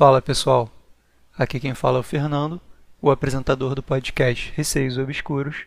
Fala 0.00 0.22
pessoal, 0.22 0.70
aqui 1.36 1.60
quem 1.60 1.74
fala 1.74 1.98
é 1.98 2.00
o 2.00 2.02
Fernando, 2.02 2.58
o 3.02 3.10
apresentador 3.10 3.74
do 3.74 3.82
podcast 3.82 4.50
Receios 4.56 4.96
Obscuros, 4.96 5.66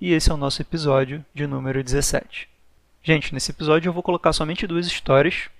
e 0.00 0.14
esse 0.14 0.30
é 0.30 0.34
o 0.34 0.38
nosso 0.38 0.62
episódio 0.62 1.22
de 1.34 1.46
número 1.46 1.84
17. 1.84 2.48
Gente, 3.02 3.34
nesse 3.34 3.50
episódio 3.50 3.90
eu 3.90 3.92
vou 3.92 4.02
colocar 4.02 4.32
somente 4.32 4.66
duas 4.66 4.86
histórias, 4.86 5.50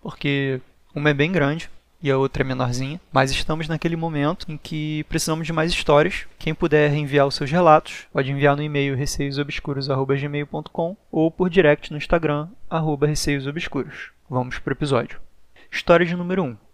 porque 0.00 0.60
uma 0.94 1.10
é 1.10 1.12
bem 1.12 1.32
grande 1.32 1.68
e 2.00 2.08
a 2.08 2.16
outra 2.16 2.44
é 2.44 2.46
menorzinha, 2.46 3.00
mas 3.10 3.32
estamos 3.32 3.66
naquele 3.66 3.96
momento 3.96 4.46
em 4.48 4.56
que 4.56 5.04
precisamos 5.08 5.44
de 5.44 5.52
mais 5.52 5.72
histórias. 5.72 6.24
Quem 6.38 6.54
puder 6.54 6.94
enviar 6.94 7.26
os 7.26 7.34
seus 7.34 7.50
relatos, 7.50 8.06
pode 8.12 8.30
enviar 8.30 8.54
no 8.54 8.62
e-mail 8.62 8.94
receiosobscuros.gmail.com 8.94 10.96
ou 11.10 11.32
por 11.32 11.50
direct 11.50 11.90
no 11.90 11.98
Instagram, 11.98 12.46
arroba 12.70 13.08
receiosobscuros. 13.08 14.12
Vamos 14.30 14.60
para 14.60 14.70
o 14.70 14.74
episódio. 14.74 15.20
História 15.68 16.06
de 16.06 16.14
número 16.14 16.44
1. 16.44 16.71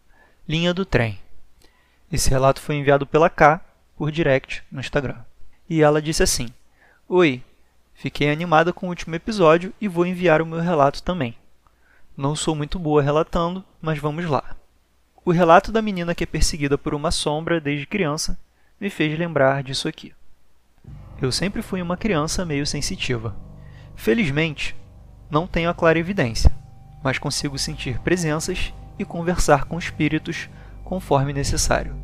Linha 0.49 0.73
do 0.73 0.87
trem. 0.87 1.19
Esse 2.11 2.31
relato 2.31 2.59
foi 2.59 2.77
enviado 2.77 3.07
pela 3.07 3.29
K 3.29 3.61
por 3.95 4.11
direct 4.11 4.65
no 4.73 4.81
Instagram. 4.81 5.19
E 5.69 5.83
ela 5.83 6.01
disse 6.01 6.23
assim: 6.23 6.49
Oi, 7.07 7.43
fiquei 7.93 8.31
animada 8.31 8.73
com 8.73 8.87
o 8.87 8.89
último 8.89 9.15
episódio 9.15 9.75
e 9.79 9.87
vou 9.87 10.07
enviar 10.07 10.41
o 10.41 10.47
meu 10.47 10.59
relato 10.59 11.03
também. 11.03 11.37
Não 12.17 12.35
sou 12.35 12.55
muito 12.57 12.79
boa 12.79 13.03
relatando, 13.03 13.63
mas 13.79 13.99
vamos 13.99 14.25
lá. 14.25 14.57
O 15.23 15.33
relato 15.33 15.71
da 15.71 15.83
menina 15.83 16.15
que 16.15 16.25
é 16.25 16.27
perseguida 16.27 16.79
por 16.79 16.95
uma 16.95 17.11
sombra 17.11 17.61
desde 17.61 17.87
criança 17.87 18.39
me 18.81 18.89
fez 18.89 19.19
lembrar 19.19 19.63
disso 19.63 19.87
aqui. 19.87 20.15
Eu 21.21 21.31
sempre 21.31 21.61
fui 21.61 21.83
uma 21.83 21.99
criança 21.99 22.47
meio 22.47 22.67
sensitiva. 22.67 23.37
Felizmente, 23.95 24.75
não 25.31 25.47
tenho 25.47 25.69
a 25.69 25.75
clara 25.75 25.99
evidência, 25.99 26.51
mas 27.05 27.19
consigo 27.19 27.59
sentir 27.59 27.99
presenças 27.99 28.73
e 28.99 29.05
conversar 29.05 29.65
com 29.65 29.79
espíritos 29.79 30.49
conforme 30.85 31.33
necessário. 31.33 31.95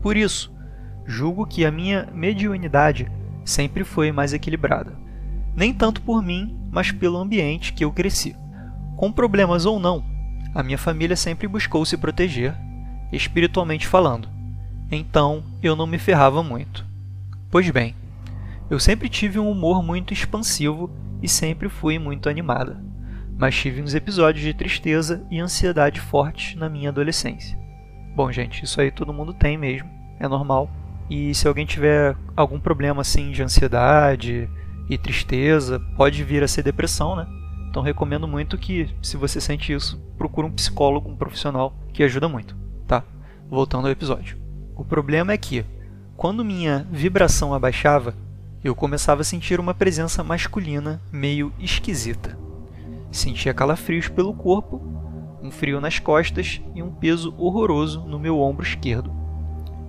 Por 0.00 0.16
isso, 0.16 0.52
julgo 1.06 1.46
que 1.46 1.64
a 1.64 1.70
minha 1.70 2.08
mediunidade 2.12 3.10
sempre 3.44 3.84
foi 3.84 4.12
mais 4.12 4.32
equilibrada. 4.32 4.92
Nem 5.56 5.72
tanto 5.72 6.02
por 6.02 6.22
mim, 6.22 6.58
mas 6.70 6.90
pelo 6.90 7.18
ambiente 7.18 7.72
que 7.72 7.84
eu 7.84 7.92
cresci. 7.92 8.36
Com 8.96 9.10
problemas 9.10 9.64
ou 9.66 9.80
não, 9.80 10.04
a 10.54 10.62
minha 10.62 10.78
família 10.78 11.16
sempre 11.16 11.48
buscou 11.48 11.84
se 11.84 11.96
proteger, 11.96 12.54
espiritualmente 13.12 13.86
falando. 13.86 14.28
Então, 14.90 15.42
eu 15.62 15.74
não 15.74 15.86
me 15.86 15.98
ferrava 15.98 16.42
muito. 16.42 16.84
Pois 17.50 17.68
bem, 17.70 17.94
eu 18.68 18.78
sempre 18.78 19.08
tive 19.08 19.38
um 19.38 19.50
humor 19.50 19.82
muito 19.82 20.12
expansivo 20.12 20.90
e 21.22 21.28
sempre 21.28 21.68
fui 21.68 21.98
muito 21.98 22.28
animada 22.28 22.93
mas 23.44 23.54
tive 23.54 23.82
uns 23.82 23.94
episódios 23.94 24.42
de 24.42 24.54
tristeza 24.54 25.22
e 25.30 25.38
ansiedade 25.38 26.00
fortes 26.00 26.56
na 26.56 26.66
minha 26.66 26.88
adolescência. 26.88 27.58
Bom, 28.16 28.32
gente, 28.32 28.64
isso 28.64 28.80
aí 28.80 28.90
todo 28.90 29.12
mundo 29.12 29.34
tem 29.34 29.58
mesmo, 29.58 29.86
é 30.18 30.26
normal. 30.26 30.70
E 31.10 31.34
se 31.34 31.46
alguém 31.46 31.66
tiver 31.66 32.16
algum 32.34 32.58
problema 32.58 33.02
assim 33.02 33.30
de 33.32 33.42
ansiedade 33.42 34.48
e 34.88 34.96
tristeza, 34.96 35.78
pode 35.94 36.24
vir 36.24 36.42
a 36.42 36.48
ser 36.48 36.62
depressão, 36.62 37.14
né? 37.14 37.26
Então 37.68 37.82
recomendo 37.82 38.26
muito 38.26 38.56
que, 38.56 38.88
se 39.02 39.18
você 39.18 39.38
sente 39.42 39.74
isso, 39.74 40.00
procure 40.16 40.46
um 40.46 40.52
psicólogo, 40.52 41.10
um 41.10 41.14
profissional, 41.14 41.76
que 41.92 42.02
ajuda 42.02 42.30
muito, 42.30 42.56
tá? 42.86 43.04
Voltando 43.50 43.88
ao 43.88 43.92
episódio. 43.92 44.38
O 44.74 44.86
problema 44.86 45.34
é 45.34 45.36
que, 45.36 45.66
quando 46.16 46.42
minha 46.42 46.86
vibração 46.90 47.52
abaixava, 47.52 48.14
eu 48.64 48.74
começava 48.74 49.20
a 49.20 49.24
sentir 49.24 49.60
uma 49.60 49.74
presença 49.74 50.24
masculina 50.24 50.98
meio 51.12 51.52
esquisita. 51.58 52.42
Sentia 53.14 53.54
calafrios 53.54 54.08
pelo 54.08 54.34
corpo, 54.34 54.82
um 55.40 55.48
frio 55.48 55.80
nas 55.80 56.00
costas 56.00 56.60
e 56.74 56.82
um 56.82 56.90
peso 56.90 57.32
horroroso 57.38 58.04
no 58.08 58.18
meu 58.18 58.40
ombro 58.40 58.66
esquerdo. 58.66 59.14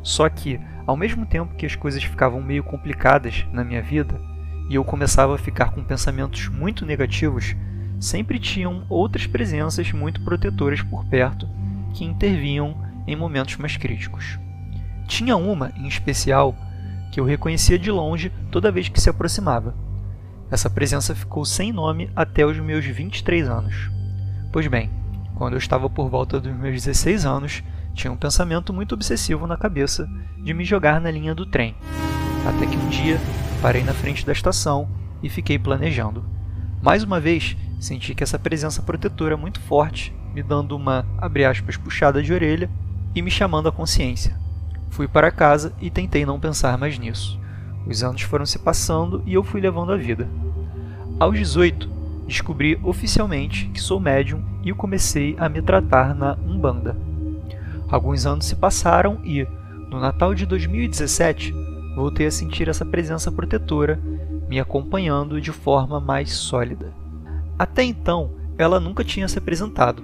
Só 0.03 0.29
que, 0.29 0.61
ao 0.85 0.95
mesmo 0.95 1.25
tempo 1.25 1.55
que 1.55 1.65
as 1.65 1.75
coisas 1.75 2.03
ficavam 2.03 2.39
meio 2.39 2.63
complicadas 2.63 3.43
na 3.51 3.63
minha 3.63 3.81
vida 3.81 4.21
e 4.69 4.75
eu 4.75 4.83
começava 4.85 5.33
a 5.33 5.39
ficar 5.39 5.71
com 5.71 5.83
pensamentos 5.83 6.49
muito 6.49 6.85
negativos, 6.85 7.55
sempre 7.99 8.37
tinham 8.37 8.85
outras 8.87 9.25
presenças 9.25 9.91
muito 9.91 10.23
protetoras 10.23 10.83
por 10.83 11.03
perto 11.05 11.49
que 11.95 12.05
intervinham 12.05 12.77
em 13.07 13.15
momentos 13.15 13.57
mais 13.57 13.75
críticos. 13.75 14.37
Tinha 15.07 15.35
uma, 15.35 15.71
em 15.75 15.87
especial, 15.87 16.55
que 17.11 17.19
eu 17.19 17.25
reconhecia 17.25 17.79
de 17.79 17.89
longe 17.89 18.31
toda 18.51 18.71
vez 18.71 18.87
que 18.87 19.01
se 19.01 19.09
aproximava 19.09 19.83
essa 20.49 20.69
presença 20.69 21.15
ficou 21.15 21.43
sem 21.43 21.71
nome 21.71 22.09
até 22.15 22.45
os 22.45 22.57
meus 22.59 22.85
23 22.85 23.49
anos. 23.49 23.89
Pois 24.51 24.67
bem, 24.67 24.89
quando 25.35 25.53
eu 25.53 25.59
estava 25.59 25.89
por 25.89 26.09
volta 26.09 26.39
dos 26.39 26.53
meus 26.55 26.83
16 26.83 27.25
anos, 27.25 27.63
tinha 27.93 28.11
um 28.11 28.17
pensamento 28.17 28.73
muito 28.73 28.93
obsessivo 28.93 29.47
na 29.47 29.57
cabeça 29.57 30.07
de 30.43 30.53
me 30.53 30.63
jogar 30.63 31.01
na 31.01 31.09
linha 31.09 31.33
do 31.33 31.45
trem. 31.45 31.75
Até 32.47 32.65
que 32.65 32.77
um 32.77 32.89
dia 32.89 33.19
parei 33.61 33.83
na 33.83 33.93
frente 33.93 34.25
da 34.25 34.31
estação 34.31 34.87
e 35.23 35.29
fiquei 35.29 35.57
planejando. 35.57 36.23
Mais 36.81 37.03
uma 37.03 37.19
vez, 37.19 37.57
senti 37.79 38.13
que 38.13 38.23
essa 38.23 38.37
presença 38.37 38.81
protetora 38.81 39.35
muito 39.35 39.59
forte, 39.61 40.15
me 40.33 40.43
dando 40.43 40.75
uma, 40.75 41.05
abre 41.17 41.45
aspas, 41.45 41.77
puxada 41.77 42.21
de 42.21 42.31
orelha 42.31 42.69
e 43.15 43.21
me 43.21 43.31
chamando 43.31 43.67
à 43.67 43.71
consciência. 43.71 44.37
Fui 44.89 45.07
para 45.07 45.31
casa 45.31 45.73
e 45.81 45.89
tentei 45.89 46.25
não 46.25 46.39
pensar 46.39 46.77
mais 46.77 46.99
nisso. 46.99 47.39
Os 47.87 48.03
anos 48.03 48.21
foram 48.21 48.45
se 48.45 48.59
passando 48.59 49.21
e 49.25 49.33
eu 49.33 49.43
fui 49.43 49.61
levando 49.61 49.91
a 49.91 49.97
vida. 49.97 50.27
Aos 51.19 51.37
18, 51.37 51.89
descobri 52.27 52.79
oficialmente 52.83 53.67
que 53.67 53.81
sou 53.81 53.99
médium 53.99 54.43
e 54.63 54.73
comecei 54.73 55.35
a 55.37 55.47
me 55.47 55.61
tratar 55.61 56.15
na 56.15 56.33
Umbanda. 56.33 56.97
Alguns 57.87 58.25
anos 58.25 58.45
se 58.45 58.55
passaram 58.55 59.19
e, 59.23 59.47
no 59.89 59.99
Natal 59.99 60.33
de 60.33 60.45
2017, 60.45 61.53
voltei 61.95 62.25
a 62.25 62.31
sentir 62.31 62.67
essa 62.67 62.83
presença 62.83 63.31
protetora 63.31 63.99
me 64.49 64.59
acompanhando 64.59 65.39
de 65.39 65.51
forma 65.51 65.99
mais 65.99 66.33
sólida. 66.33 66.91
Até 67.57 67.83
então, 67.83 68.31
ela 68.57 68.79
nunca 68.79 69.03
tinha 69.03 69.27
se 69.27 69.37
apresentado, 69.37 70.03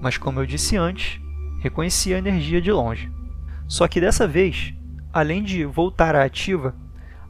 mas 0.00 0.16
como 0.16 0.40
eu 0.40 0.46
disse 0.46 0.76
antes, 0.76 1.20
reconhecia 1.60 2.16
a 2.16 2.18
energia 2.18 2.60
de 2.60 2.72
longe. 2.72 3.10
Só 3.66 3.86
que 3.86 4.00
dessa 4.00 4.26
vez, 4.26 4.74
além 5.12 5.42
de 5.42 5.64
voltar 5.64 6.16
à 6.16 6.24
ativa, 6.24 6.74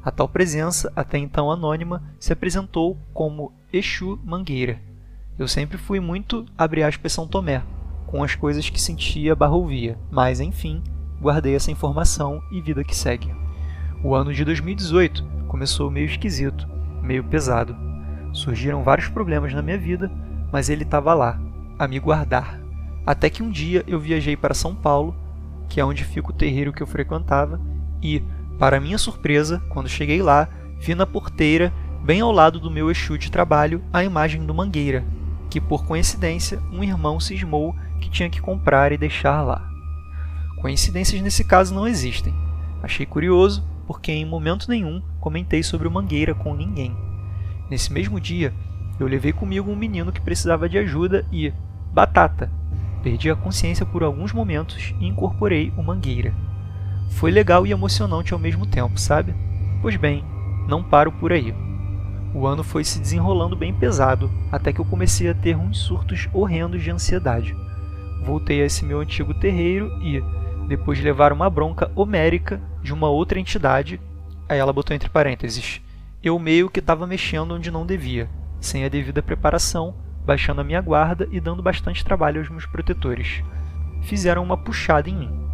a 0.09 0.11
tal 0.11 0.27
presença, 0.27 0.91
até 0.97 1.19
então 1.19 1.51
anônima, 1.51 2.03
se 2.19 2.33
apresentou 2.33 2.99
como 3.13 3.53
Exu 3.71 4.19
Mangueira. 4.25 4.81
Eu 5.39 5.47
sempre 5.47 5.77
fui 5.77 6.01
muito, 6.01 6.47
abre 6.57 6.83
aspas, 6.83 7.13
São 7.13 7.29
Tomé, 7.29 7.63
com 8.07 8.25
as 8.25 8.35
coisas 8.35 8.71
que 8.71 8.81
sentia 8.81 9.37
barra 9.37 9.53
ouvia, 9.53 9.99
mas, 10.11 10.41
enfim, 10.41 10.83
guardei 11.21 11.55
essa 11.55 11.71
informação 11.71 12.43
e 12.51 12.63
vida 12.63 12.83
que 12.83 12.97
segue. 12.97 13.31
O 14.03 14.15
ano 14.15 14.33
de 14.33 14.47
2018 14.47 15.25
começou 15.47 15.91
meio 15.91 16.07
esquisito, 16.07 16.67
meio 17.03 17.23
pesado. 17.23 17.77
Surgiram 18.33 18.83
vários 18.83 19.09
problemas 19.09 19.53
na 19.53 19.61
minha 19.61 19.79
vida, 19.79 20.11
mas 20.51 20.71
ele 20.71 20.85
estava 20.85 21.13
lá, 21.13 21.39
a 21.79 21.87
me 21.87 21.99
guardar. 21.99 22.59
Até 23.05 23.29
que 23.29 23.43
um 23.43 23.51
dia 23.51 23.85
eu 23.87 24.01
viajei 24.01 24.39
para 24.39 24.55
São 24.55 24.75
Paulo, 24.75 25.15
que 25.69 25.81
é 25.81 25.85
onde 25.85 26.03
fica 26.03 26.31
o 26.31 26.35
terreiro 26.35 26.73
que 26.73 26.83
eu 26.83 26.87
frequentava, 26.87 27.61
e, 28.03 28.23
para 28.59 28.81
minha 28.81 28.99
surpresa, 28.99 29.63
quando 29.69 29.89
cheguei 29.89 30.21
lá, 30.21 30.49
vi 30.81 30.95
na 30.95 31.07
porteira, 31.07 31.73
bem 32.03 32.21
ao 32.21 32.33
lado 32.33 32.59
do 32.59 32.71
meu 32.71 32.91
Exu 32.91 33.17
de 33.17 33.31
trabalho, 33.31 33.83
a 33.93 34.03
imagem 34.03 34.45
do 34.45 34.55
Mangueira, 34.55 35.05
que 35.49 35.61
por 35.61 35.85
coincidência 35.87 36.61
um 36.73 36.83
irmão 36.83 37.21
cismou 37.21 37.75
que 38.01 38.11
tinha 38.11 38.29
que 38.29 38.41
comprar 38.41 38.91
e 38.91 38.99
deixar 38.99 39.43
lá. 39.43 39.69
Coincidências 40.61 41.23
nesse 41.23 41.45
caso 41.45 41.73
não 41.73 41.87
existem. 41.87 42.35
Achei 42.83 43.07
curioso, 43.07 43.65
porque 43.87 44.11
em 44.11 44.25
momento 44.25 44.69
nenhum 44.69 45.01
comentei 45.21 45.63
sobre 45.63 45.87
o 45.87 45.91
Mangueira 45.91 46.35
com 46.35 46.55
ninguém. 46.55 46.97
Nesse 47.71 47.93
mesmo 47.93 48.21
dia, 48.21 48.53
eu 48.99 49.07
levei 49.07 49.33
comigo 49.33 49.71
um 49.71 49.77
menino 49.77 50.11
que 50.11 50.21
precisava 50.21 50.69
de 50.69 50.79
ajuda 50.79 51.25
e, 51.31 51.53
batata, 51.93 52.51
perdi 53.03 53.31
a 53.31 53.37
consciência 53.37 53.87
por 53.87 54.03
alguns 54.03 54.33
momentos 54.33 54.95
e 54.99 55.07
incorporei 55.07 55.73
o 55.77 55.83
Mangueira. 55.83 56.35
Foi 57.11 57.31
legal 57.31 57.67
e 57.67 57.73
emocionante 57.73 58.33
ao 58.33 58.39
mesmo 58.39 58.67
tempo, 58.67 58.99
sabe? 58.99 59.35
Pois 59.83 59.97
bem, 59.97 60.25
não 60.69 60.83
paro 60.83 61.11
por 61.13 61.33
aí. 61.33 61.55
O 62.35 62.47
ano 62.47 62.63
foi 62.63 62.85
se 62.85 63.01
desenrolando 63.01 63.57
bem 63.57 63.73
pesado, 63.73 64.31
até 64.53 64.73
que 64.73 64.81
eu 64.81 64.85
comecei 64.85 65.29
a 65.29 65.35
ter 65.35 65.57
uns 65.57 65.79
surtos 65.79 66.29
horrendos 66.33 66.83
de 66.83 66.91
ansiedade. 66.91 67.57
Voltei 68.23 68.63
a 68.63 68.67
esse 68.67 68.85
meu 68.85 69.01
antigo 69.01 69.33
terreiro 69.35 69.91
e, 70.03 70.23
depois 70.69 70.99
de 70.99 71.05
levar 71.05 71.33
uma 71.33 71.49
bronca 71.49 71.91
homérica 71.97 72.61
de 72.83 72.93
uma 72.93 73.09
outra 73.09 73.41
entidade, 73.41 74.01
aí 74.49 74.59
ela 74.59 74.73
botou 74.73 74.95
entre 74.95 75.09
parênteses, 75.09 75.81
eu 76.23 76.39
meio 76.39 76.69
que 76.69 76.81
estava 76.81 77.07
mexendo 77.07 77.55
onde 77.55 77.71
não 77.71 77.87
devia, 77.87 78.29
sem 78.61 78.85
a 78.85 78.89
devida 78.89 79.23
preparação, 79.23 79.95
baixando 80.27 80.61
a 80.61 80.65
minha 80.65 80.81
guarda 80.81 81.29
e 81.31 81.41
dando 81.41 81.63
bastante 81.63 82.05
trabalho 82.05 82.41
aos 82.41 82.51
meus 82.51 82.67
protetores. 82.67 83.43
Fizeram 84.03 84.43
uma 84.43 84.57
puxada 84.57 85.09
em 85.09 85.17
mim. 85.17 85.48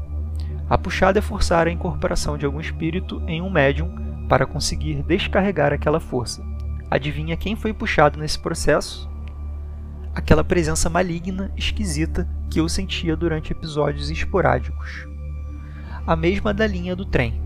A 0.68 0.78
puxada 0.78 1.18
é 1.18 1.22
forçar 1.22 1.66
a 1.66 1.70
incorporação 1.70 2.38
de 2.38 2.46
algum 2.46 2.60
espírito 2.60 3.22
em 3.26 3.42
um 3.42 3.50
médium 3.50 4.26
para 4.28 4.46
conseguir 4.46 5.02
descarregar 5.02 5.72
aquela 5.72 6.00
força. 6.00 6.44
Adivinha 6.90 7.36
quem 7.36 7.56
foi 7.56 7.72
puxado 7.72 8.18
nesse 8.18 8.38
processo? 8.38 9.12
aquela 10.14 10.44
presença 10.44 10.88
maligna, 10.88 11.50
esquisita 11.56 12.28
que 12.48 12.60
eu 12.60 12.68
sentia 12.68 13.16
durante 13.16 13.52
episódios 13.52 14.10
esporádicos. 14.10 15.06
A 16.06 16.14
mesma 16.14 16.54
da 16.54 16.66
linha 16.66 16.94
do 16.94 17.04
trem. 17.04 17.42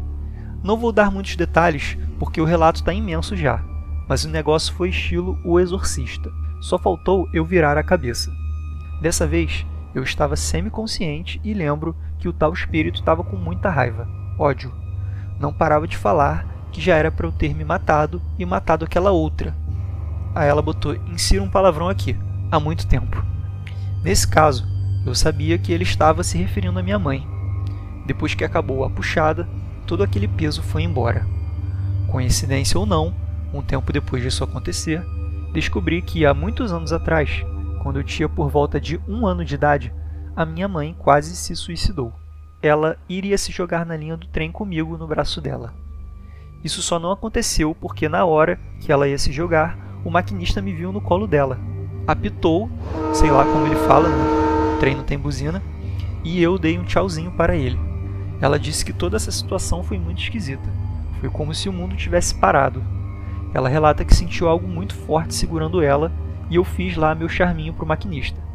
Não 0.62 0.76
vou 0.76 0.92
dar 0.92 1.10
muitos 1.10 1.34
detalhes 1.36 1.96
porque 2.18 2.40
o 2.40 2.44
relato 2.44 2.80
está 2.80 2.92
imenso 2.92 3.36
já, 3.36 3.64
mas 4.08 4.24
o 4.24 4.28
negócio 4.28 4.74
foi 4.74 4.90
estilo 4.90 5.38
O 5.44 5.58
Exorcista. 5.58 6.30
Só 6.60 6.76
faltou 6.76 7.28
eu 7.32 7.44
virar 7.44 7.78
a 7.78 7.84
cabeça. 7.84 8.32
Dessa 9.00 9.26
vez, 9.26 9.64
eu 9.94 10.02
estava 10.02 10.36
semi-consciente 10.36 11.40
e 11.44 11.54
lembro 11.54 11.96
que 12.18 12.28
o 12.28 12.32
tal 12.32 12.52
espírito 12.52 13.00
estava 13.00 13.22
com 13.22 13.36
muita 13.36 13.70
raiva, 13.70 14.08
ódio. 14.38 14.72
Não 15.38 15.52
parava 15.52 15.86
de 15.86 15.96
falar 15.96 16.46
que 16.72 16.80
já 16.80 16.96
era 16.96 17.10
para 17.10 17.26
eu 17.26 17.32
ter 17.32 17.54
me 17.54 17.64
matado 17.64 18.20
e 18.38 18.44
matado 18.44 18.84
aquela 18.84 19.10
outra. 19.10 19.54
Aí 20.34 20.48
ela 20.48 20.62
botou: 20.62 20.94
insira 21.06 21.42
um 21.42 21.48
palavrão 21.48 21.88
aqui 21.88 22.16
há 22.50 22.58
muito 22.58 22.86
tempo. 22.86 23.24
Nesse 24.02 24.26
caso, 24.26 24.66
eu 25.06 25.14
sabia 25.14 25.58
que 25.58 25.72
ele 25.72 25.84
estava 25.84 26.22
se 26.22 26.36
referindo 26.38 26.78
à 26.78 26.82
minha 26.82 26.98
mãe. 26.98 27.26
Depois 28.06 28.34
que 28.34 28.44
acabou 28.44 28.84
a 28.84 28.90
puxada, 28.90 29.48
todo 29.86 30.02
aquele 30.02 30.28
peso 30.28 30.62
foi 30.62 30.82
embora. 30.82 31.26
Coincidência 32.08 32.78
ou 32.78 32.86
não, 32.86 33.14
um 33.52 33.62
tempo 33.62 33.92
depois 33.92 34.22
disso 34.22 34.44
acontecer, 34.44 35.04
descobri 35.52 36.02
que 36.02 36.24
há 36.24 36.32
muitos 36.32 36.72
anos 36.72 36.92
atrás, 36.92 37.44
quando 37.82 37.98
eu 37.98 38.04
tinha 38.04 38.28
por 38.28 38.48
volta 38.48 38.80
de 38.80 39.00
um 39.08 39.26
ano 39.26 39.44
de 39.44 39.54
idade, 39.54 39.92
a 40.38 40.46
minha 40.46 40.68
mãe 40.68 40.94
quase 40.96 41.34
se 41.34 41.56
suicidou. 41.56 42.12
Ela 42.62 42.96
iria 43.08 43.36
se 43.36 43.50
jogar 43.50 43.84
na 43.84 43.96
linha 43.96 44.16
do 44.16 44.28
trem 44.28 44.52
comigo 44.52 44.96
no 44.96 45.04
braço 45.04 45.40
dela. 45.40 45.74
Isso 46.62 46.80
só 46.80 46.96
não 46.96 47.10
aconteceu 47.10 47.74
porque 47.74 48.08
na 48.08 48.24
hora 48.24 48.56
que 48.78 48.92
ela 48.92 49.08
ia 49.08 49.18
se 49.18 49.32
jogar, 49.32 49.76
o 50.04 50.10
maquinista 50.12 50.62
me 50.62 50.72
viu 50.72 50.92
no 50.92 51.00
colo 51.00 51.26
dela 51.26 51.58
apitou, 52.06 52.70
sei 53.12 53.30
lá 53.32 53.44
como 53.44 53.66
ele 53.66 53.74
fala, 53.76 54.08
né? 54.08 54.74
o 54.74 54.78
trem 54.78 54.94
não 54.94 55.02
tem 55.02 55.18
buzina, 55.18 55.60
e 56.24 56.40
eu 56.40 56.56
dei 56.56 56.78
um 56.78 56.84
tchauzinho 56.84 57.32
para 57.32 57.56
ele. 57.56 57.78
Ela 58.40 58.60
disse 58.60 58.84
que 58.84 58.94
toda 58.94 59.16
essa 59.16 59.32
situação 59.32 59.82
foi 59.82 59.98
muito 59.98 60.22
esquisita. 60.22 60.72
Foi 61.20 61.28
como 61.28 61.52
se 61.52 61.68
o 61.68 61.72
mundo 61.72 61.96
tivesse 61.96 62.34
parado. 62.34 62.80
Ela 63.52 63.68
relata 63.68 64.04
que 64.04 64.14
sentiu 64.14 64.48
algo 64.48 64.68
muito 64.68 64.94
forte 64.94 65.34
segurando 65.34 65.82
ela 65.82 66.12
e 66.48 66.54
eu 66.54 66.64
fiz 66.64 66.96
lá 66.96 67.14
meu 67.14 67.28
charminho 67.28 67.74
pro 67.74 67.84
maquinista. 67.84 68.47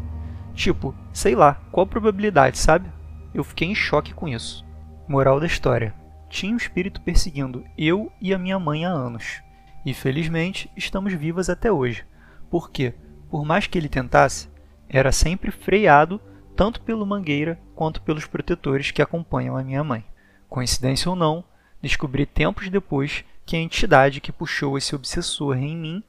Tipo, 0.53 0.95
sei 1.11 1.35
lá, 1.35 1.55
qual 1.71 1.85
a 1.85 1.89
probabilidade, 1.89 2.57
sabe? 2.57 2.89
Eu 3.33 3.43
fiquei 3.43 3.67
em 3.67 3.75
choque 3.75 4.13
com 4.13 4.27
isso. 4.27 4.65
Moral 5.07 5.39
da 5.39 5.47
história: 5.47 5.93
tinha 6.29 6.53
um 6.53 6.57
espírito 6.57 7.01
perseguindo 7.01 7.63
eu 7.77 8.11
e 8.21 8.33
a 8.33 8.37
minha 8.37 8.59
mãe 8.59 8.85
há 8.85 8.89
anos. 8.89 9.41
E 9.85 9.93
felizmente 9.93 10.69
estamos 10.77 11.13
vivas 11.13 11.49
até 11.49 11.71
hoje. 11.71 12.05
Por 12.49 12.69
quê? 12.69 12.93
por 13.33 13.43
mais 13.43 13.65
que 13.65 13.79
ele 13.79 13.89
tentasse, 13.89 14.47
era 14.87 15.11
sempre 15.11 15.49
freado 15.49 16.21
tanto 16.55 16.81
pelo 16.81 17.03
Mangueira 17.03 17.59
quanto 17.73 17.99
pelos 17.99 18.27
protetores 18.27 18.91
que 18.91 19.01
acompanham 19.01 19.57
a 19.57 19.63
minha 19.63 19.83
mãe. 19.83 20.05
Coincidência 20.47 21.09
ou 21.09 21.15
não, 21.15 21.43
descobri 21.81 22.27
tempos 22.27 22.69
depois 22.69 23.25
que 23.43 23.55
a 23.55 23.59
entidade 23.59 24.21
que 24.21 24.31
puxou 24.31 24.77
esse 24.77 24.95
obsessor 24.95 25.57
em 25.57 25.75
mim 25.75 26.03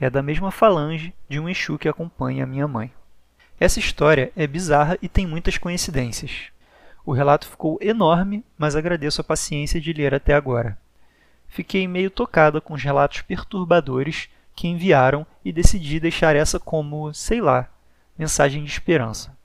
é 0.00 0.10
da 0.10 0.20
mesma 0.20 0.50
falange 0.50 1.14
de 1.28 1.38
um 1.38 1.48
Exu 1.48 1.78
que 1.78 1.88
acompanha 1.88 2.42
a 2.42 2.46
minha 2.48 2.66
mãe. 2.66 2.90
Essa 3.58 3.78
história 3.78 4.32
é 4.36 4.46
bizarra 4.46 4.98
e 5.00 5.08
tem 5.08 5.26
muitas 5.26 5.56
coincidências. 5.58 6.48
O 7.06 7.12
relato 7.12 7.46
ficou 7.46 7.78
enorme, 7.80 8.44
mas 8.58 8.74
agradeço 8.74 9.20
a 9.20 9.24
paciência 9.24 9.80
de 9.80 9.92
ler 9.92 10.14
até 10.14 10.34
agora. 10.34 10.78
Fiquei 11.48 11.86
meio 11.86 12.10
tocada 12.10 12.60
com 12.60 12.74
os 12.74 12.82
relatos 12.82 13.22
perturbadores 13.22 14.28
que 14.54 14.68
enviaram 14.68 15.26
e 15.44 15.52
decidi 15.52 16.00
deixar 16.00 16.34
essa 16.34 16.58
como, 16.58 17.12
sei 17.12 17.40
lá, 17.40 17.68
mensagem 18.18 18.64
de 18.64 18.70
esperança. 18.70 19.36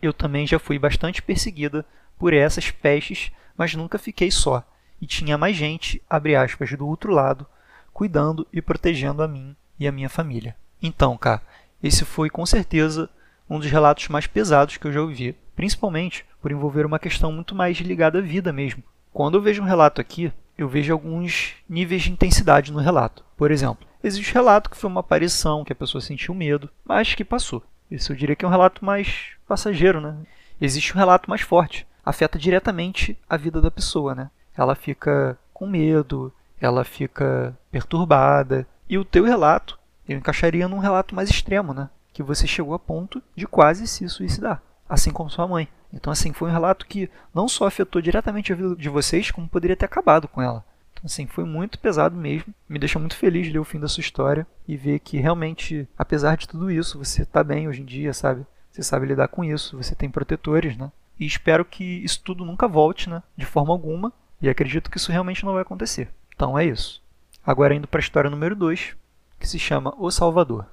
Eu 0.00 0.12
também 0.12 0.46
já 0.46 0.58
fui 0.58 0.78
bastante 0.78 1.22
perseguida 1.22 1.84
por 2.18 2.32
essas 2.32 2.70
pestes, 2.70 3.30
mas 3.56 3.74
nunca 3.74 3.98
fiquei 3.98 4.30
só, 4.30 4.64
e 5.00 5.06
tinha 5.06 5.38
mais 5.38 5.56
gente, 5.56 6.02
abre 6.08 6.34
aspas, 6.34 6.72
do 6.72 6.86
outro 6.86 7.12
lado, 7.12 7.46
cuidando 7.92 8.46
e 8.52 8.62
protegendo 8.62 9.22
a 9.22 9.28
mim 9.28 9.54
e 9.78 9.86
a 9.86 9.92
minha 9.92 10.08
família. 10.08 10.56
Então, 10.80 11.16
cá, 11.16 11.42
esse 11.82 12.04
foi 12.04 12.30
com 12.30 12.46
certeza 12.46 13.10
um 13.52 13.58
dos 13.58 13.70
relatos 13.70 14.08
mais 14.08 14.26
pesados 14.26 14.76
que 14.76 14.86
eu 14.86 14.92
já 14.92 15.00
ouvi, 15.00 15.36
principalmente 15.54 16.24
por 16.40 16.50
envolver 16.50 16.86
uma 16.86 16.98
questão 16.98 17.30
muito 17.30 17.54
mais 17.54 17.76
ligada 17.78 18.18
à 18.18 18.22
vida 18.22 18.52
mesmo. 18.52 18.82
Quando 19.12 19.36
eu 19.36 19.42
vejo 19.42 19.62
um 19.62 19.66
relato 19.66 20.00
aqui, 20.00 20.32
eu 20.56 20.68
vejo 20.68 20.92
alguns 20.92 21.54
níveis 21.68 22.02
de 22.02 22.10
intensidade 22.10 22.72
no 22.72 22.80
relato. 22.80 23.24
Por 23.36 23.50
exemplo, 23.50 23.86
Existe 24.04 24.34
relato 24.34 24.68
que 24.68 24.76
foi 24.76 24.90
uma 24.90 25.00
aparição, 25.00 25.64
que 25.64 25.72
a 25.72 25.76
pessoa 25.76 26.02
sentiu 26.02 26.34
medo, 26.34 26.68
mas 26.84 27.14
que 27.14 27.24
passou. 27.24 27.62
Isso 27.88 28.10
eu 28.10 28.16
diria 28.16 28.34
que 28.34 28.44
é 28.44 28.48
um 28.48 28.50
relato 28.50 28.84
mais 28.84 29.34
passageiro, 29.46 30.00
né? 30.00 30.16
Existe 30.60 30.92
um 30.92 30.98
relato 30.98 31.30
mais 31.30 31.42
forte, 31.42 31.86
afeta 32.04 32.38
diretamente 32.38 33.16
a 33.28 33.36
vida 33.36 33.60
da 33.60 33.70
pessoa, 33.70 34.14
né? 34.14 34.30
Ela 34.56 34.74
fica 34.74 35.38
com 35.54 35.68
medo, 35.68 36.32
ela 36.60 36.84
fica 36.84 37.56
perturbada. 37.70 38.66
E 38.88 38.98
o 38.98 39.04
teu 39.04 39.22
relato, 39.24 39.78
eu 40.08 40.18
encaixaria 40.18 40.66
num 40.66 40.78
relato 40.78 41.14
mais 41.14 41.30
extremo, 41.30 41.72
né? 41.72 41.88
Que 42.12 42.22
você 42.22 42.46
chegou 42.46 42.74
a 42.74 42.78
ponto 42.78 43.22
de 43.34 43.46
quase 43.46 43.86
se 43.86 44.08
suicidar, 44.08 44.62
assim 44.88 45.10
como 45.10 45.30
sua 45.30 45.46
mãe. 45.48 45.68
Então, 45.92 46.12
assim, 46.12 46.32
foi 46.32 46.48
um 46.48 46.52
relato 46.52 46.86
que 46.86 47.10
não 47.34 47.48
só 47.48 47.66
afetou 47.66 48.00
diretamente 48.00 48.52
a 48.52 48.56
vida 48.56 48.74
de 48.74 48.88
vocês, 48.88 49.30
como 49.30 49.48
poderia 49.48 49.76
ter 49.76 49.84
acabado 49.84 50.26
com 50.26 50.40
ela. 50.40 50.64
Assim, 51.04 51.26
foi 51.26 51.44
muito 51.44 51.78
pesado 51.78 52.16
mesmo. 52.16 52.54
Me 52.68 52.78
deixou 52.78 53.00
muito 53.00 53.16
feliz 53.16 53.46
de 53.46 53.52
ler 53.52 53.58
o 53.58 53.64
fim 53.64 53.80
da 53.80 53.88
sua 53.88 54.00
história 54.00 54.46
e 54.68 54.76
ver 54.76 55.00
que 55.00 55.18
realmente, 55.18 55.88
apesar 55.98 56.36
de 56.36 56.46
tudo 56.46 56.70
isso, 56.70 56.98
você 56.98 57.22
está 57.22 57.42
bem 57.42 57.66
hoje 57.66 57.82
em 57.82 57.84
dia, 57.84 58.12
sabe? 58.12 58.46
Você 58.70 58.82
sabe 58.82 59.06
lidar 59.06 59.28
com 59.28 59.44
isso, 59.44 59.76
você 59.76 59.94
tem 59.94 60.08
protetores, 60.08 60.76
né? 60.76 60.90
E 61.18 61.26
espero 61.26 61.64
que 61.64 61.84
isso 61.84 62.22
tudo 62.22 62.44
nunca 62.44 62.68
volte, 62.68 63.10
né? 63.10 63.22
De 63.36 63.44
forma 63.44 63.72
alguma. 63.72 64.12
E 64.40 64.48
acredito 64.48 64.90
que 64.90 64.96
isso 64.96 65.12
realmente 65.12 65.44
não 65.44 65.52
vai 65.52 65.62
acontecer. 65.62 66.08
Então 66.34 66.58
é 66.58 66.64
isso. 66.64 67.02
Agora 67.44 67.74
indo 67.74 67.88
para 67.88 67.98
a 67.98 68.02
história 68.02 68.30
número 68.30 68.54
2, 68.54 68.96
que 69.38 69.48
se 69.48 69.58
chama 69.58 69.94
O 69.98 70.10
Salvador. 70.10 70.66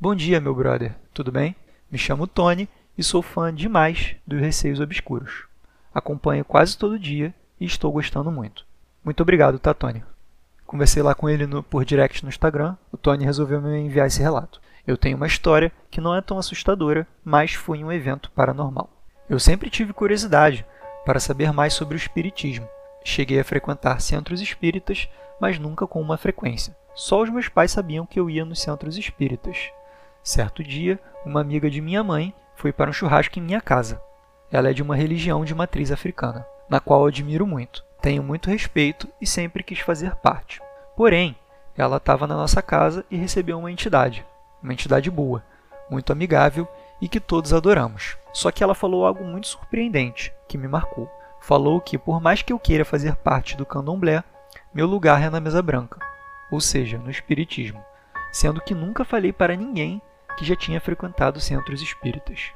Bom 0.00 0.14
dia, 0.14 0.40
meu 0.40 0.54
brother. 0.54 0.94
Tudo 1.14 1.30
bem? 1.30 1.54
Me 1.90 1.96
chamo 1.96 2.26
Tony 2.26 2.68
e 2.98 3.02
sou 3.02 3.22
fã 3.22 3.54
demais 3.54 4.16
dos 4.26 4.40
Receios 4.40 4.80
Obscuros. 4.80 5.44
Acompanho 5.94 6.44
quase 6.44 6.76
todo 6.76 6.98
dia 6.98 7.32
e 7.60 7.64
estou 7.64 7.92
gostando 7.92 8.30
muito. 8.30 8.66
Muito 9.04 9.22
obrigado, 9.22 9.58
tá, 9.58 9.72
Tony? 9.72 10.02
Conversei 10.66 11.00
lá 11.00 11.14
com 11.14 11.30
ele 11.30 11.46
no, 11.46 11.62
por 11.62 11.84
direct 11.84 12.24
no 12.24 12.28
Instagram. 12.28 12.76
O 12.90 12.96
Tony 12.96 13.24
resolveu 13.24 13.62
me 13.62 13.78
enviar 13.78 14.08
esse 14.08 14.20
relato. 14.20 14.60
Eu 14.84 14.98
tenho 14.98 15.16
uma 15.16 15.28
história 15.28 15.72
que 15.90 16.00
não 16.00 16.14
é 16.14 16.20
tão 16.20 16.38
assustadora, 16.38 17.06
mas 17.24 17.54
foi 17.54 17.82
um 17.82 17.92
evento 17.92 18.30
paranormal. 18.32 18.90
Eu 19.30 19.38
sempre 19.38 19.70
tive 19.70 19.92
curiosidade 19.92 20.66
para 21.06 21.20
saber 21.20 21.52
mais 21.52 21.72
sobre 21.72 21.94
o 21.94 21.96
espiritismo. 21.96 22.68
Cheguei 23.04 23.38
a 23.38 23.44
frequentar 23.44 24.00
centros 24.00 24.40
espíritas, 24.40 25.08
mas 25.40 25.58
nunca 25.58 25.86
com 25.86 26.00
uma 26.00 26.18
frequência. 26.18 26.76
Só 26.96 27.22
os 27.22 27.30
meus 27.30 27.48
pais 27.48 27.70
sabiam 27.70 28.04
que 28.04 28.18
eu 28.18 28.28
ia 28.28 28.44
nos 28.44 28.60
centros 28.60 28.98
espíritas. 28.98 29.70
Certo 30.24 30.64
dia, 30.64 30.98
uma 31.22 31.42
amiga 31.42 31.68
de 31.68 31.82
minha 31.82 32.02
mãe 32.02 32.32
foi 32.56 32.72
para 32.72 32.88
um 32.88 32.94
churrasco 32.94 33.38
em 33.38 33.42
minha 33.42 33.60
casa. 33.60 34.00
Ela 34.50 34.70
é 34.70 34.72
de 34.72 34.82
uma 34.82 34.96
religião 34.96 35.44
de 35.44 35.54
matriz 35.54 35.92
africana, 35.92 36.46
na 36.66 36.80
qual 36.80 37.04
admiro 37.04 37.46
muito. 37.46 37.84
Tenho 38.00 38.22
muito 38.22 38.48
respeito 38.48 39.06
e 39.20 39.26
sempre 39.26 39.62
quis 39.62 39.80
fazer 39.80 40.16
parte. 40.16 40.62
Porém, 40.96 41.36
ela 41.76 41.98
estava 41.98 42.26
na 42.26 42.34
nossa 42.36 42.62
casa 42.62 43.04
e 43.10 43.18
recebeu 43.18 43.58
uma 43.58 43.70
entidade, 43.70 44.24
uma 44.62 44.72
entidade 44.72 45.10
boa, 45.10 45.44
muito 45.90 46.10
amigável 46.10 46.66
e 47.02 47.06
que 47.06 47.20
todos 47.20 47.52
adoramos. 47.52 48.16
Só 48.32 48.50
que 48.50 48.64
ela 48.64 48.74
falou 48.74 49.04
algo 49.04 49.24
muito 49.24 49.46
surpreendente, 49.46 50.32
que 50.48 50.56
me 50.56 50.66
marcou. 50.66 51.06
Falou 51.38 51.82
que, 51.82 51.98
por 51.98 52.18
mais 52.18 52.40
que 52.40 52.50
eu 52.50 52.58
queira 52.58 52.86
fazer 52.86 53.14
parte 53.16 53.58
do 53.58 53.66
candomblé, 53.66 54.24
meu 54.72 54.86
lugar 54.86 55.22
é 55.22 55.28
na 55.28 55.38
mesa 55.38 55.60
branca, 55.60 56.00
ou 56.50 56.62
seja, 56.62 56.96
no 56.96 57.10
espiritismo, 57.10 57.84
sendo 58.32 58.62
que 58.62 58.74
nunca 58.74 59.04
falei 59.04 59.30
para 59.30 59.54
ninguém 59.54 60.00
que 60.36 60.44
já 60.44 60.56
tinha 60.56 60.80
frequentado 60.80 61.40
centros 61.40 61.80
espíritas. 61.80 62.52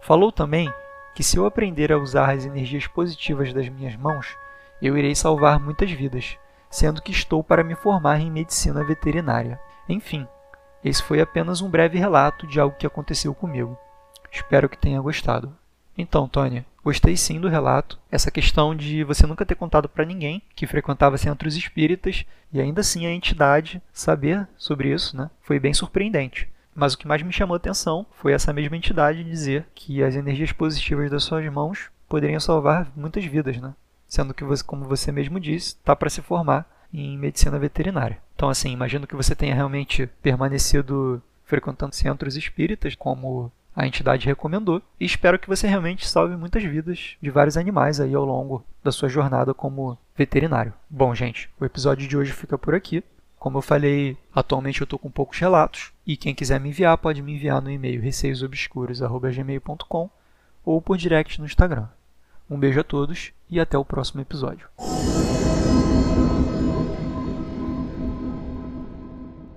Falou 0.00 0.32
também 0.32 0.72
que 1.14 1.22
se 1.22 1.36
eu 1.36 1.46
aprender 1.46 1.92
a 1.92 1.98
usar 1.98 2.30
as 2.30 2.44
energias 2.44 2.86
positivas 2.86 3.52
das 3.52 3.68
minhas 3.68 3.96
mãos, 3.96 4.36
eu 4.80 4.96
irei 4.96 5.14
salvar 5.14 5.58
muitas 5.58 5.90
vidas, 5.90 6.38
sendo 6.70 7.02
que 7.02 7.10
estou 7.10 7.42
para 7.42 7.64
me 7.64 7.74
formar 7.74 8.20
em 8.20 8.30
medicina 8.30 8.84
veterinária. 8.84 9.60
Enfim, 9.88 10.26
esse 10.84 11.02
foi 11.02 11.20
apenas 11.20 11.60
um 11.60 11.68
breve 11.68 11.98
relato 11.98 12.46
de 12.46 12.60
algo 12.60 12.76
que 12.76 12.86
aconteceu 12.86 13.34
comigo. 13.34 13.76
Espero 14.30 14.68
que 14.68 14.78
tenha 14.78 15.00
gostado. 15.00 15.56
Então, 15.96 16.28
Tony, 16.28 16.64
gostei 16.84 17.16
sim 17.16 17.40
do 17.40 17.48
relato. 17.48 17.98
Essa 18.10 18.30
questão 18.30 18.74
de 18.74 19.02
você 19.02 19.26
nunca 19.26 19.44
ter 19.44 19.56
contado 19.56 19.88
para 19.88 20.04
ninguém 20.04 20.40
que 20.54 20.66
frequentava 20.66 21.18
centros 21.18 21.56
espíritas 21.56 22.24
e 22.52 22.60
ainda 22.60 22.82
assim 22.82 23.04
a 23.06 23.12
entidade 23.12 23.82
saber 23.92 24.46
sobre 24.56 24.92
isso, 24.92 25.16
né? 25.16 25.28
Foi 25.42 25.58
bem 25.58 25.74
surpreendente. 25.74 26.48
Mas 26.78 26.94
o 26.94 26.98
que 26.98 27.08
mais 27.08 27.22
me 27.22 27.32
chamou 27.32 27.54
a 27.54 27.56
atenção 27.56 28.06
foi 28.12 28.32
essa 28.32 28.52
mesma 28.52 28.76
entidade 28.76 29.24
dizer 29.24 29.66
que 29.74 30.02
as 30.02 30.14
energias 30.14 30.52
positivas 30.52 31.10
das 31.10 31.24
suas 31.24 31.44
mãos 31.52 31.90
poderiam 32.08 32.38
salvar 32.38 32.90
muitas 32.96 33.24
vidas, 33.24 33.58
né? 33.58 33.74
sendo 34.08 34.32
que 34.32 34.44
você, 34.44 34.64
como 34.64 34.84
você 34.84 35.12
mesmo 35.12 35.38
disse, 35.38 35.70
está 35.70 35.94
para 35.94 36.08
se 36.08 36.22
formar 36.22 36.66
em 36.92 37.18
medicina 37.18 37.58
veterinária. 37.58 38.18
Então, 38.34 38.48
assim, 38.48 38.70
imagino 38.70 39.06
que 39.06 39.16
você 39.16 39.34
tenha 39.34 39.54
realmente 39.54 40.06
permanecido 40.22 41.22
frequentando 41.44 41.94
centros 41.94 42.36
espíritas, 42.36 42.94
como 42.94 43.52
a 43.76 43.86
entidade 43.86 44.26
recomendou, 44.26 44.82
e 44.98 45.04
espero 45.04 45.38
que 45.38 45.48
você 45.48 45.66
realmente 45.66 46.08
salve 46.08 46.36
muitas 46.36 46.62
vidas 46.64 47.16
de 47.20 47.30
vários 47.30 47.56
animais 47.56 48.00
aí 48.00 48.14
ao 48.14 48.24
longo 48.24 48.64
da 48.82 48.90
sua 48.90 49.08
jornada 49.08 49.52
como 49.52 49.98
veterinário. 50.16 50.72
Bom, 50.88 51.14
gente, 51.14 51.50
o 51.60 51.64
episódio 51.64 52.08
de 52.08 52.16
hoje 52.16 52.32
fica 52.32 52.56
por 52.56 52.74
aqui. 52.74 53.04
Como 53.38 53.58
eu 53.58 53.62
falei, 53.62 54.16
atualmente 54.34 54.80
eu 54.80 54.84
estou 54.84 54.98
com 54.98 55.10
poucos 55.10 55.38
relatos, 55.38 55.92
e 56.06 56.16
quem 56.16 56.34
quiser 56.34 56.58
me 56.58 56.70
enviar 56.70 56.96
pode 56.98 57.22
me 57.22 57.34
enviar 57.34 57.62
no 57.62 57.70
e-mail 57.70 58.02
receiosobscuros.gmail.com 58.02 60.10
ou 60.64 60.82
por 60.82 60.96
direct 60.96 61.38
no 61.40 61.46
Instagram. 61.46 61.86
Um 62.50 62.58
beijo 62.58 62.80
a 62.80 62.84
todos 62.84 63.30
e 63.48 63.60
até 63.60 63.78
o 63.78 63.84
próximo 63.84 64.20
episódio. 64.20 64.66